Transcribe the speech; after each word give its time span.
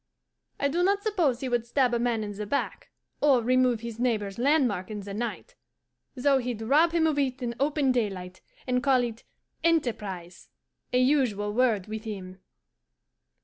I 0.59 0.67
do 0.67 0.81
not 0.81 1.03
suppose 1.03 1.41
he 1.41 1.49
would 1.49 1.67
stab 1.67 1.93
a 1.93 1.99
man 1.99 2.23
in 2.23 2.31
the 2.31 2.47
back, 2.47 2.89
or 3.21 3.43
remove 3.43 3.81
his 3.81 3.99
neighbour's 3.99 4.39
landmark 4.39 4.89
in 4.89 5.01
the 5.01 5.13
night, 5.13 5.53
though 6.15 6.39
he'd 6.39 6.63
rob 6.63 6.91
him 6.91 7.05
of 7.05 7.19
it 7.19 7.39
in 7.43 7.53
open 7.59 7.91
daylight, 7.91 8.41
and 8.65 8.81
call 8.81 9.03
it 9.03 9.23
"enterprise" 9.63 10.49
a 10.91 10.97
usual 10.99 11.53
word 11.53 11.85
with 11.85 12.05
him. 12.05 12.39